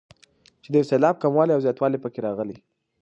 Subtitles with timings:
[0.63, 2.57] چې د یو سېلاب کموالی او زیاتوالی پکې راغلی.